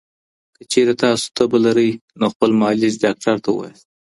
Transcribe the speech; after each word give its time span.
که 0.55 0.63
چېرې 0.71 0.93
تاسو 1.03 1.25
تبه 1.37 1.57
لرئ، 1.65 1.89
نو 2.19 2.25
خپل 2.33 2.49
معالج 2.59 2.93
ډاکټر 3.03 3.35
ته 3.43 3.49
ووایاست. 3.51 3.87